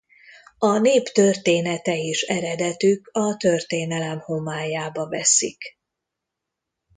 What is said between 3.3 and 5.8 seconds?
történelem homályába veszik.